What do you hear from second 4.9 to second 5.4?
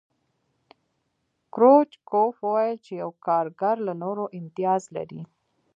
لري